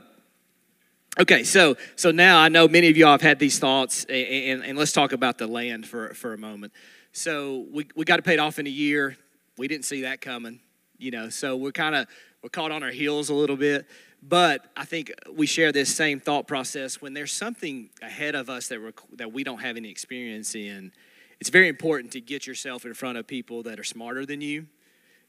[1.20, 4.64] okay, so so now I know many of y'all have had these thoughts, and, and,
[4.64, 6.74] and let's talk about the land for for a moment.
[7.12, 9.18] So we we got to pay it off in a year.
[9.58, 10.60] We didn't see that coming,
[10.98, 11.30] you know.
[11.30, 12.08] So we're kind of
[12.42, 13.88] we're caught on our heels a little bit.
[14.28, 18.70] But I think we share this same thought process when there's something ahead of us
[18.70, 20.92] that, we're, that we don't have any experience in.
[21.40, 24.66] It's very important to get yourself in front of people that are smarter than you,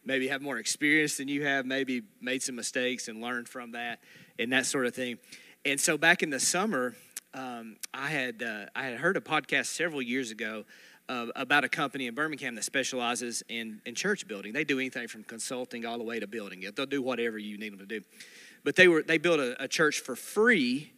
[0.05, 3.99] maybe have more experience than you have, maybe made some mistakes and learned from that,
[4.39, 5.19] and that sort of thing.
[5.67, 6.95] And so back in the summer,
[7.35, 10.65] um, I had uh, I had heard a podcast several years ago
[11.09, 14.53] uh, about a company in Birmingham that specializes in, in church building.
[14.53, 16.65] They do anything from consulting all the way to building.
[16.75, 18.01] They'll do whatever you need them to do.
[18.67, 20.93] But they were they built a, a church for free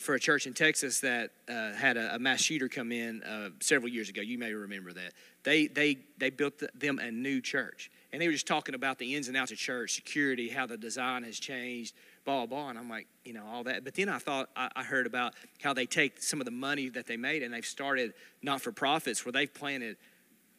[0.00, 3.50] for a church in Texas that uh, had a, a, mass shooter come in uh,
[3.60, 4.20] several years ago.
[4.20, 5.12] You may remember that.
[5.44, 8.98] They they they built the, them a new church, and they were just talking about
[8.98, 12.70] the ins and outs of church, security, how the design has changed, blah blah.
[12.70, 13.84] And I'm like, you know, all that.
[13.84, 16.88] But then I thought I, I heard about how they take some of the money
[16.88, 19.98] that they made and they've started not for profits where they've planted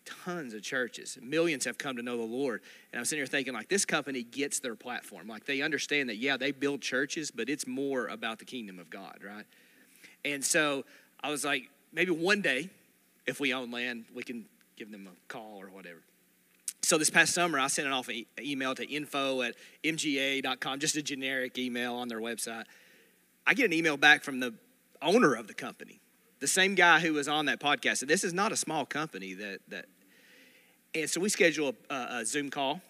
[0.06, 1.18] tons of churches.
[1.22, 2.62] Millions have come to know the Lord.
[2.92, 5.28] And I'm sitting here thinking, like, this company gets their platform.
[5.28, 8.89] Like, they understand that, yeah, they build churches, but it's more about the kingdom of
[8.89, 9.46] God, right?
[10.26, 10.86] And so
[11.24, 12.70] I was like, maybe one day,
[13.26, 14.46] if we own land, we can
[14.78, 16.00] give them a call or whatever.
[16.82, 18.10] So this past summer, I sent an off
[18.42, 22.66] email to info at mga.com, just a generic email on their website.
[23.48, 24.54] I get an email back from the
[25.02, 26.02] owner of the company
[26.44, 28.00] the same guy who was on that podcast.
[28.00, 29.86] So this is not a small company that that.
[30.94, 32.82] And so we scheduled a, a Zoom call,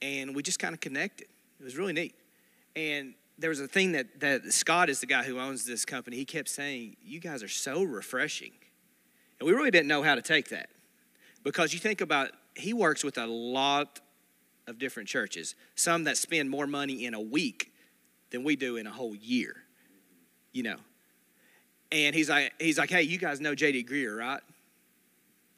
[0.00, 1.26] and we just kind of connected.
[1.58, 2.14] It was really neat.
[2.76, 6.16] And there was a thing that that Scott is the guy who owns this company.
[6.16, 8.52] He kept saying, "You guys are so refreshing,"
[9.40, 10.70] and we really didn't know how to take that
[11.42, 13.98] because you think about he works with a lot
[14.68, 17.72] of different churches, some that spend more money in a week
[18.30, 19.56] than we do in a whole year.
[20.52, 20.76] You know,
[21.90, 23.84] and he's like, he's like, hey, you guys know J.D.
[23.84, 24.40] Greear, right?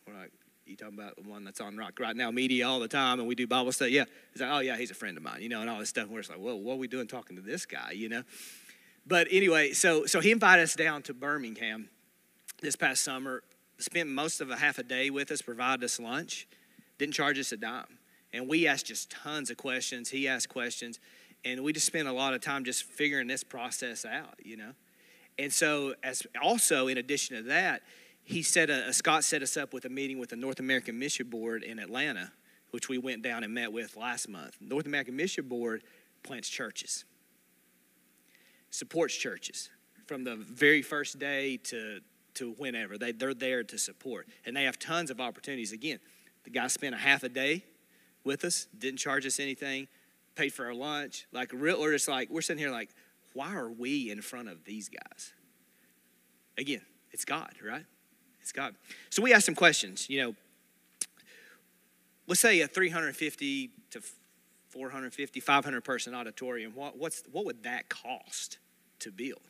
[0.07, 0.33] We're like,
[0.66, 3.29] you talking about the one that's on Rock right now media all the time, and
[3.29, 3.93] we do Bible study?
[3.93, 4.05] Yeah.
[4.33, 6.05] He's like, oh yeah, he's a friend of mine, you know, and all this stuff.
[6.05, 8.23] And we're just like, whoa, what are we doing talking to this guy, you know?
[9.07, 11.88] But anyway, so so he invited us down to Birmingham
[12.62, 13.43] this past summer.
[13.79, 16.47] Spent most of a half a day with us, provided us lunch,
[16.99, 17.99] didn't charge us a dime,
[18.33, 20.11] and we asked just tons of questions.
[20.11, 21.01] He asked questions,
[21.45, 24.73] and we just spent a lot of time just figuring this process out, you know.
[25.40, 27.81] And so, as also in addition to that,
[28.22, 31.31] he set a, Scott set us up with a meeting with the North American Mission
[31.31, 32.31] Board in Atlanta,
[32.72, 34.59] which we went down and met with last month.
[34.61, 35.83] North American Mission Board
[36.22, 37.07] plants churches,
[38.68, 39.70] supports churches
[40.07, 42.00] from the very first day to
[42.35, 45.72] to whenever they they're there to support, and they have tons of opportunities.
[45.72, 46.00] Again,
[46.44, 47.64] the guy spent a half a day
[48.24, 49.88] with us, didn't charge us anything,
[50.35, 51.26] paid for our lunch.
[51.33, 52.90] Like real, we're just like we're sitting here like
[53.33, 55.33] why are we in front of these guys?
[56.59, 57.85] Again, it's God, right?
[58.40, 58.75] It's God.
[59.11, 60.09] So we asked some questions.
[60.09, 60.35] You know,
[62.27, 64.03] let's say a 350 to
[64.69, 66.73] 450, 500 person auditorium.
[66.75, 68.59] What, what's, what would that cost
[69.01, 69.40] to build?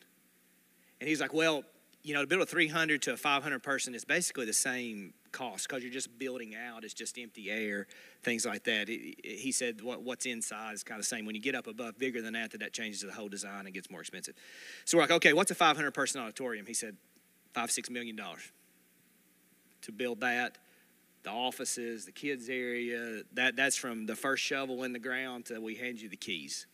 [1.00, 1.64] And he's like, well,
[2.02, 5.68] you know, to build a 300 to a 500 person is basically the same cost
[5.68, 6.82] because you're just building out.
[6.82, 7.86] It's just empty air,
[8.22, 8.88] things like that.
[8.88, 11.26] It, it, he said what, what's inside is kind of the same.
[11.26, 13.74] When you get up above bigger than that, that that changes the whole design and
[13.74, 14.34] gets more expensive.
[14.86, 16.66] So we're like, okay, what's a 500 person auditorium?
[16.66, 16.96] He said,
[17.52, 18.52] five six million dollars
[19.82, 20.58] to build that.
[21.22, 25.60] The offices, the kids area, that that's from the first shovel in the ground to
[25.60, 26.66] we hand you the keys,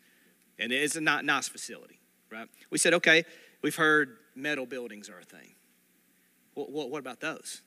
[0.59, 1.99] and it's a not nice facility,
[2.31, 2.49] right?
[2.71, 3.25] We said, okay,
[3.63, 5.55] we've heard metal buildings are a thing.
[6.55, 7.63] What, what, what about those?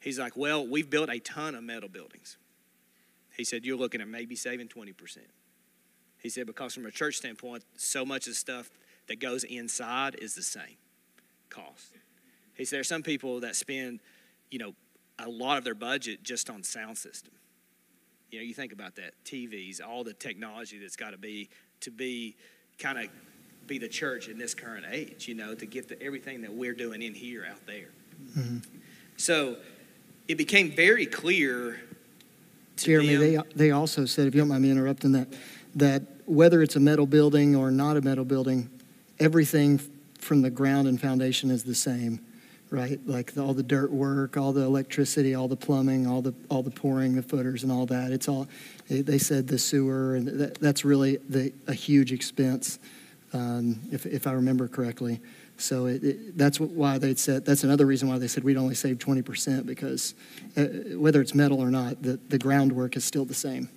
[0.00, 2.36] He's like, Well, we've built a ton of metal buildings.
[3.36, 5.18] He said, You're looking at maybe saving 20%.
[6.18, 8.70] He said, Because from a church standpoint, so much of the stuff
[9.08, 10.76] that goes inside is the same
[11.50, 11.92] cost.
[12.54, 14.00] He said, There are some people that spend,
[14.50, 14.74] you know,
[15.18, 17.32] a lot of their budget just on sound system.
[18.30, 21.90] You know, you think about that TVs, all the technology that's got to be to
[21.90, 22.36] be
[22.78, 23.08] kind of
[23.66, 26.74] be the church in this current age, you know, to get the, everything that we're
[26.74, 27.88] doing in here out there.
[28.36, 28.58] Mm-hmm.
[29.16, 29.56] So
[30.28, 31.80] it became very clear
[32.76, 35.28] Jeremy, they, they also said, if you don't mind me interrupting that,
[35.74, 38.70] that whether it's a metal building or not a metal building,
[39.18, 39.80] everything
[40.18, 42.20] from the ground and foundation is the same,
[42.70, 43.00] right?
[43.06, 46.62] Like the, all the dirt work, all the electricity, all the plumbing, all the all
[46.62, 48.12] the pouring, the footers, and all that.
[48.12, 48.48] It's all.
[48.88, 52.78] They, they said the sewer, and that, that's really the, a huge expense,
[53.32, 55.20] um, if if I remember correctly.
[55.58, 58.74] So it, it, that's why they said, that's another reason why they said we'd only
[58.74, 60.14] save 20% because
[60.56, 60.64] uh,
[60.98, 63.68] whether it's metal or not, the, the groundwork is still the same.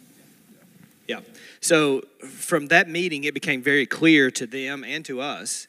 [1.08, 1.20] Yeah.
[1.60, 5.68] So from that meeting, it became very clear to them and to us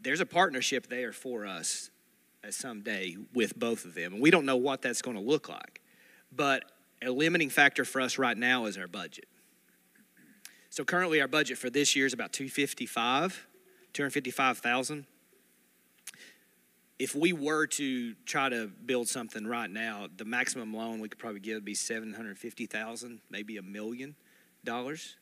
[0.00, 1.90] there's a partnership there for us
[2.44, 4.14] at someday with both of them.
[4.14, 5.80] And we don't know what that's going to look like.
[6.30, 6.64] But
[7.02, 9.26] a limiting factor for us right now is our budget.
[10.76, 13.46] So currently our budget for this year is about 255,
[13.94, 15.06] 255,000.
[16.98, 21.18] If we were to try to build something right now, the maximum loan we could
[21.18, 24.16] probably give would be 750,000, maybe a million
[24.64, 25.16] dollars.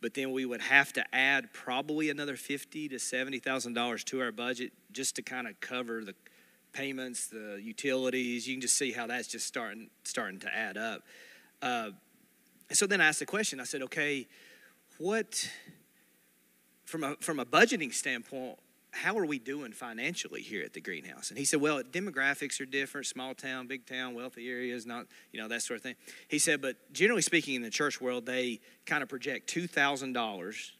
[0.00, 4.32] But then we would have to add probably another 50 to 70,000 dollars to our
[4.32, 6.16] budget just to kind of cover the
[6.72, 8.48] payments, the utilities.
[8.48, 11.02] You can just see how that's just starting starting to add up.
[11.62, 11.90] Uh,
[12.72, 13.60] so then I asked the question.
[13.60, 14.26] I said, okay,
[14.98, 15.48] what
[16.84, 18.58] from a from a budgeting standpoint,
[18.90, 21.30] how are we doing financially here at the greenhouse?
[21.30, 25.40] And he said, well, demographics are different, small town, big town, wealthy areas, not you
[25.40, 25.96] know that sort of thing.
[26.28, 30.12] He said, but generally speaking, in the church world, they kind of project two thousand
[30.12, 30.72] dollars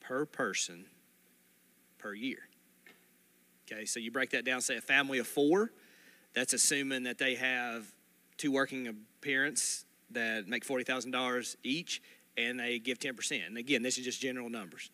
[0.00, 0.84] per person
[1.98, 2.48] per year.
[3.70, 5.70] Okay, so you break that down, say a family of four,
[6.34, 7.86] that's assuming that they have
[8.36, 12.02] two working parents that make $40,000 each
[12.36, 13.46] and they give 10%.
[13.46, 14.90] And again, this is just general numbers.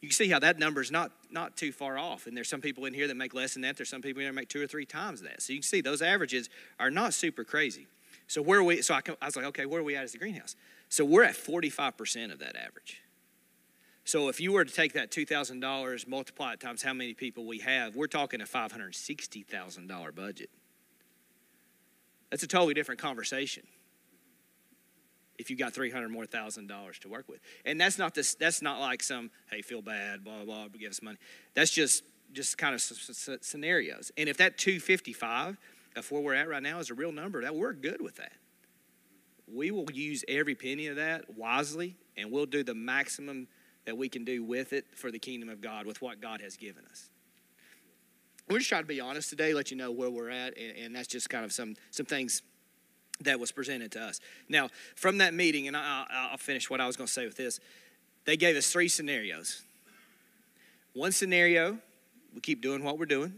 [0.00, 2.26] You can see how that number is not, not too far off.
[2.26, 3.76] And there's some people in here that make less than that.
[3.76, 5.40] There's some people in here that make two or three times that.
[5.42, 7.86] So you can see those averages are not super crazy.
[8.26, 8.82] So where are we?
[8.82, 10.56] So I, I was like, okay, where are we at as the greenhouse?
[10.88, 13.00] So we're at 45% of that average.
[14.04, 17.58] So if you were to take that $2,000, multiply it times how many people we
[17.58, 20.50] have, we're talking a $560,000 budget.
[22.30, 23.62] That's a totally different conversation
[25.38, 27.40] if you got 300 more thousand dollars to work with.
[27.64, 30.90] And that's not this that's not like some hey feel bad blah blah blah give
[30.90, 31.18] us money.
[31.54, 34.10] That's just just kind of scenarios.
[34.16, 35.58] And if that 255
[35.96, 38.32] of where we're at right now is a real number, that we're good with that.
[39.52, 43.48] We will use every penny of that wisely and we'll do the maximum
[43.84, 46.56] that we can do with it for the kingdom of God with what God has
[46.56, 47.10] given us.
[48.48, 50.96] We're just trying to be honest today, let you know where we're at, and, and
[50.96, 52.42] that's just kind of some some things
[53.20, 54.20] that was presented to us.
[54.48, 57.36] Now, from that meeting, and I, will finish what I was going to say with
[57.36, 57.60] this.
[58.24, 59.62] They gave us three scenarios.
[60.94, 61.78] One scenario,
[62.34, 63.34] we keep doing what we're doing,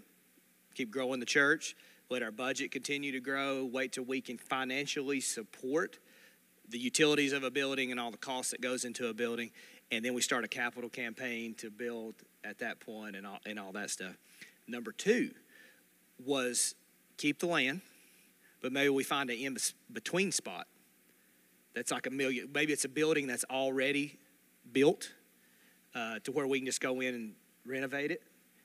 [0.75, 1.77] keep growing the church,
[2.11, 5.99] let our budget continue to grow, wait till we can financially support
[6.69, 9.51] the utilities of a building and all the costs that goes into a building
[9.91, 13.59] and then we start a capital campaign to build at that point and all, and
[13.59, 14.15] all that stuff.
[14.67, 15.31] Number two
[16.25, 16.75] was
[17.17, 17.81] keep the land,
[18.65, 19.59] but maybe we find an in
[19.93, 20.67] between spot
[21.75, 22.49] that's like a million.
[22.55, 24.19] Maybe it's a building that's already
[24.73, 25.13] built
[25.95, 27.35] uh, to where we can just go in and
[27.67, 28.23] renovate it.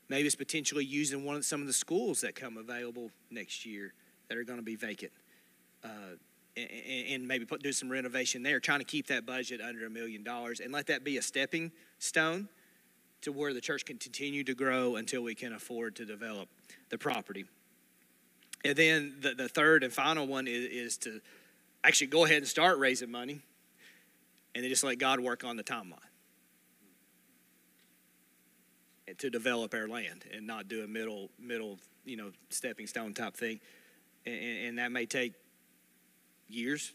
[0.07, 3.93] Maybe it's potentially using one of some of the schools that come available next year
[4.29, 5.11] that are going to be vacant.
[5.83, 6.15] Uh,
[6.55, 10.23] and maybe put, do some renovation there, trying to keep that budget under a million
[10.23, 12.47] dollars and let that be a stepping stone
[13.19, 16.47] to where the church can continue to grow until we can afford to develop
[16.87, 17.43] the property.
[18.65, 21.21] And then the, the third and final one is, is to
[21.83, 23.41] actually go ahead and start raising money
[24.53, 25.97] and then just let God work on the timeline
[29.07, 33.13] and to develop our land and not do a middle, middle, you know, stepping stone
[33.13, 33.59] type thing.
[34.25, 35.33] And, and that may take
[36.47, 36.93] years,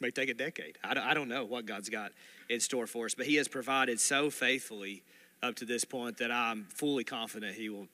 [0.00, 0.78] may take a decade.
[0.84, 2.12] I don't know what God's got
[2.48, 5.02] in store for us, but He has provided so faithfully
[5.42, 7.88] up to this point that I'm fully confident He will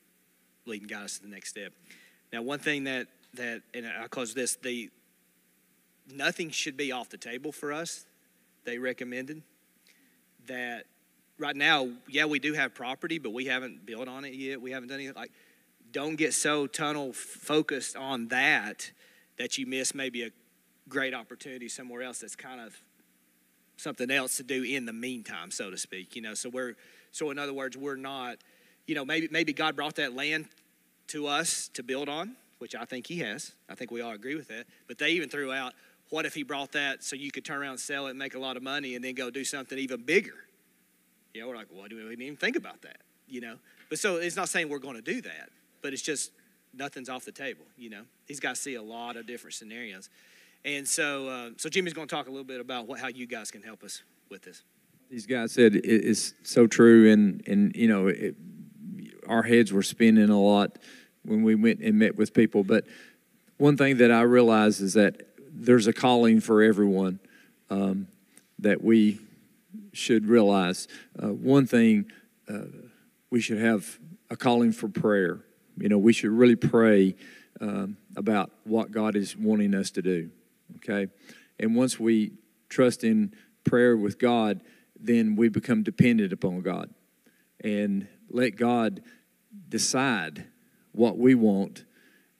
[0.66, 1.72] lead and guide us to the next step.
[2.32, 4.90] Now, one thing that that and I'll close this: the
[6.12, 8.06] nothing should be off the table for us.
[8.64, 9.42] They recommended
[10.46, 10.84] that
[11.38, 14.60] right now, yeah, we do have property, but we haven't built on it yet.
[14.60, 15.32] We haven't done anything like.
[15.92, 18.90] Don't get so tunnel focused on that
[19.38, 20.30] that you miss maybe a
[20.88, 22.76] great opportunity somewhere else that's kind of
[23.76, 26.16] something else to do in the meantime, so to speak.
[26.16, 26.76] You know, so we're
[27.12, 28.38] so in other words, we're not,
[28.86, 30.46] you know, maybe maybe God brought that land
[31.08, 33.52] to us to build on, which I think He has.
[33.68, 34.66] I think we all agree with that.
[34.86, 35.74] But they even threw out,
[36.10, 38.34] what if He brought that so you could turn around and sell it and make
[38.34, 40.34] a lot of money and then go do something even bigger?
[41.34, 42.98] You know, we're like, well, do we didn't even think about that.
[43.28, 43.56] You know,
[43.90, 45.50] but so it's not saying we're going to do that,
[45.82, 46.30] but it's just
[46.72, 47.64] nothing's off the table.
[47.76, 50.08] You know, He's got to see a lot of different scenarios.
[50.64, 53.26] And so, uh, so Jimmy's going to talk a little bit about what, how you
[53.26, 54.62] guys can help us with this.
[55.10, 58.34] These guys said it is so true, and and you know, it,
[59.28, 60.78] our heads were spinning a lot
[61.26, 62.64] when we went and met with people.
[62.64, 62.84] But
[63.58, 65.22] one thing that I realize is that
[65.52, 67.18] there's a calling for everyone
[67.70, 68.08] um,
[68.58, 69.20] that we
[69.92, 70.88] should realize.
[71.20, 72.06] Uh, one thing
[72.48, 72.66] uh,
[73.30, 73.98] we should have
[74.30, 75.40] a calling for prayer.
[75.78, 77.16] You know, we should really pray
[77.60, 80.30] um, about what God is wanting us to do
[80.76, 81.08] okay?
[81.58, 82.32] And once we
[82.68, 84.60] trust in prayer with God,
[84.98, 86.90] then we become dependent upon God
[87.62, 89.02] and let God
[89.68, 90.44] decide
[90.96, 91.84] what we want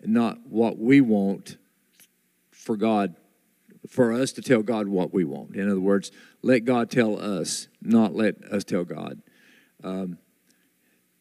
[0.05, 1.57] not what we want
[2.51, 3.17] for God
[3.89, 5.55] for us to tell God what we want.
[5.55, 6.11] In other words,
[6.43, 9.23] let God tell us, not let us tell God.
[9.85, 10.19] Um,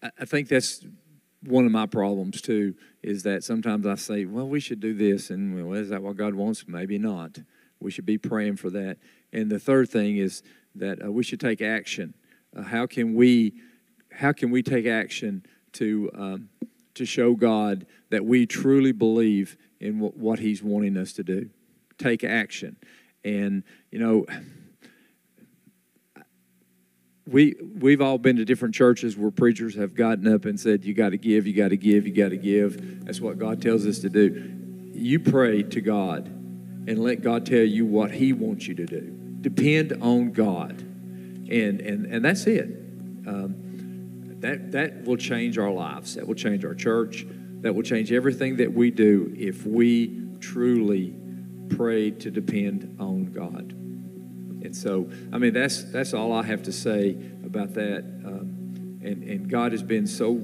[0.02, 0.86] I, I think that's
[1.44, 2.76] one of my problems too.
[3.04, 6.18] Is that sometimes I say, "Well, we should do this," and well, is that what
[6.18, 6.68] God wants?
[6.68, 7.40] Maybe not.
[7.80, 8.98] We should be praying for that.
[9.32, 10.42] And the third thing is
[10.74, 12.16] that uh, we should take action.
[12.56, 13.54] Uh, how can we?
[14.12, 16.50] How can we take action to um,
[16.96, 21.50] to show God that we truly believe in what, He's wanting us to do?
[21.98, 22.78] Take action.
[23.24, 24.26] And you know,
[27.28, 30.94] we we've all been to different churches where preachers have gotten up and said, "You
[30.94, 33.86] got to give, you got to give, you got to give." That's what God tells
[33.86, 34.54] us to do.
[34.94, 39.02] You pray to God and let God tell you what He wants you to do.
[39.42, 42.66] Depend on God, and and and that's it.
[43.28, 43.65] Um,
[44.40, 46.16] that that will change our lives.
[46.16, 47.26] That will change our church.
[47.62, 51.16] That will change everything that we do if we truly
[51.70, 53.72] pray to depend on God.
[54.64, 57.12] And so, I mean, that's that's all I have to say
[57.46, 58.00] about that.
[58.26, 60.44] Um, and and God has been so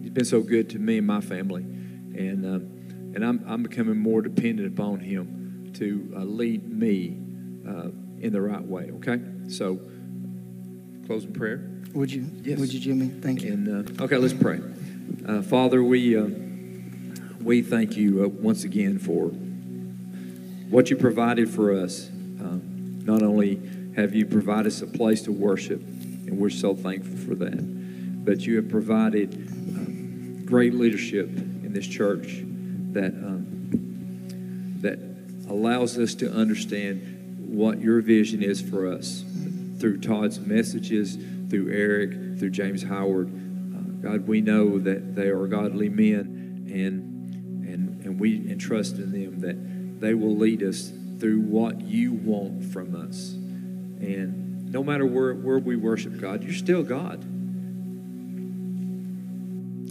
[0.00, 3.98] He's been so good to me and my family, and um, and I'm I'm becoming
[3.98, 7.18] more dependent upon Him to uh, lead me
[7.68, 7.88] uh,
[8.20, 8.90] in the right way.
[8.96, 9.80] Okay, so
[11.06, 11.75] closing prayer.
[11.94, 12.30] Would you?
[12.42, 12.58] Yes.
[12.58, 13.08] Would you, Jimmy?
[13.08, 13.52] Thank you.
[13.52, 14.60] And uh, okay, let's pray.
[15.26, 16.28] Uh, Father, we uh,
[17.42, 19.28] we thank you uh, once again for
[20.68, 22.08] what you provided for us.
[22.08, 23.60] Um, not only
[23.96, 28.40] have you provided us a place to worship, and we're so thankful for that, but
[28.40, 32.42] you have provided um, great leadership in this church
[32.92, 34.98] that um, that
[35.48, 39.24] allows us to understand what your vision is for us
[39.78, 41.16] through Todd's messages,
[41.48, 43.28] through Eric, through James Howard.
[43.28, 49.12] Uh, God, we know that they are godly men, and and and we entrust in
[49.12, 53.32] them that they will lead us through what you want from us.
[53.32, 57.24] And no matter where, where we worship God, you're still God.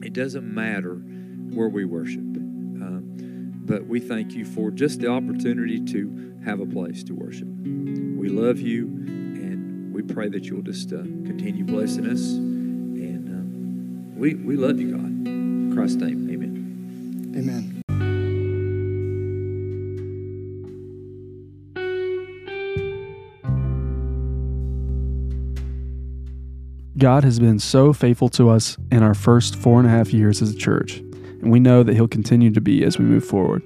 [0.03, 2.19] It doesn't matter where we worship.
[2.19, 7.47] Um, but we thank you for just the opportunity to have a place to worship.
[7.47, 8.85] We love you,
[9.95, 12.33] we pray that you'll just uh, continue blessing us.
[12.33, 15.05] And um, we, we love you, God.
[15.05, 17.33] In Christ's name, amen.
[17.37, 17.81] Amen.
[26.97, 30.41] God has been so faithful to us in our first four and a half years
[30.41, 33.63] as a church, and we know that He'll continue to be as we move forward.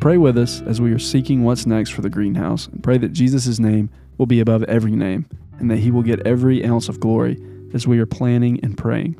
[0.00, 3.12] Pray with us as we are seeking what's next for the greenhouse, and pray that
[3.12, 5.26] Jesus' name will be above every name,
[5.58, 7.38] and that He will get every ounce of glory
[7.72, 9.18] as we are planning and praying.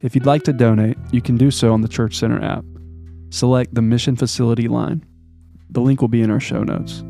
[0.00, 2.64] If you'd like to donate, you can do so on the Church Center app.
[3.30, 5.04] Select the Mission Facility line.
[5.70, 7.02] The link will be in our show notes.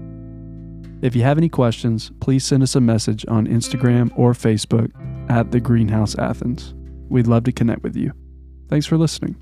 [1.03, 4.93] If you have any questions, please send us a message on Instagram or Facebook
[5.28, 6.74] at The Greenhouse Athens.
[7.09, 8.12] We'd love to connect with you.
[8.68, 9.41] Thanks for listening.